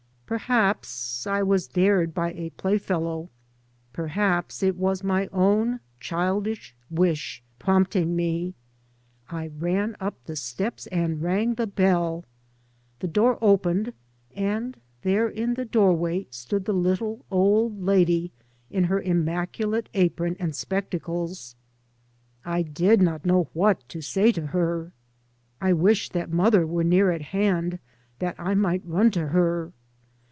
Perhaps 0.31 1.27
I 1.27 1.43
was" 1.43 1.67
dared" 1.67 2.13
by 2.13 2.31
a 2.31 2.51
playfellow, 2.51 3.29
per 3.91 4.07
haps 4.07 4.63
it 4.63 4.77
was 4.77 5.03
my 5.03 5.27
own 5.33 5.81
childish 5.99 6.73
wish 6.89 7.43
prompting 7.59 8.15
me: 8.15 8.53
I 9.29 9.47
ran 9.47 9.97
up 9.99 10.23
the 10.23 10.37
steps 10.37 10.87
and 10.87 11.21
rang 11.21 11.55
the 11.55 11.67
bell. 11.67 12.23
The 12.99 13.09
door 13.09 13.39
opened 13.41 13.91
and 14.33 14.77
there 15.01 15.27
in 15.27 15.55
the 15.55 15.65
doorway 15.65 16.27
stood 16.29 16.63
the 16.63 16.71
little 16.71 17.25
old 17.29 17.83
lady 17.83 18.31
in 18.69 18.85
her 18.85 19.01
immaculate 19.01 19.89
apron 19.93 20.37
and 20.39 20.55
spectacles. 20.55 21.57
I 22.45 22.61
did 22.61 23.01
not 23.01 23.25
know 23.25 23.49
what 23.51 23.81
to 23.89 23.99
say 23.99 24.31
to 24.31 24.45
her. 24.47 24.93
I 25.59 25.73
wished 25.73 26.13
that 26.13 26.31
mother 26.31 26.65
were 26.65 26.85
near 26.85 27.11
at 27.11 27.21
hand 27.21 27.79
that 28.19 28.35
I 28.39 28.55
might 28.55 28.85
run 28.85 29.11
to 29.11 29.27
her. 29.27 29.73